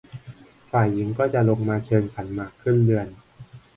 [0.71, 3.07] ฝ่ายหญิงก็จะลงมาเชิญขันหมากขึ้นเรือน